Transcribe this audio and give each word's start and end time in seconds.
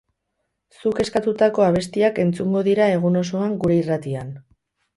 Zuk 0.79 1.01
eskatutako 1.03 1.65
abestiak 1.67 2.19
entzungo 2.25 2.65
dira 2.71 2.89
egun 2.97 3.23
osoan 3.23 3.57
gure 3.65 3.79
irratian. 3.85 4.37